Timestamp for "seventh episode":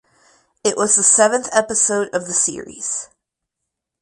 1.03-2.09